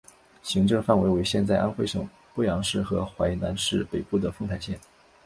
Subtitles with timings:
[0.41, 4.79] 行政范围为现在安徽省阜阳市和淮南市北部的凤台县。